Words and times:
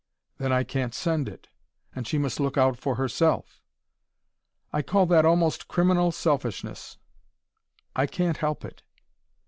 "Then 0.39 0.51
I 0.51 0.63
can't 0.63 0.95
send 0.95 1.29
it 1.29 1.47
and 1.93 2.07
she 2.07 2.17
must 2.17 2.39
look 2.39 2.57
out 2.57 2.75
for 2.75 2.95
herself." 2.95 3.61
"I 4.73 4.81
call 4.81 5.05
that 5.05 5.25
almost 5.25 5.67
criminal 5.67 6.11
selfishness." 6.11 6.97
"I 7.95 8.07
can't 8.07 8.37
help 8.37 8.65
it." 8.65 8.81